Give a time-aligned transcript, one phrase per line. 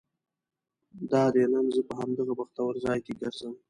[1.11, 3.53] دادی نن زه په همدغه بختور ځای کې ګرځم.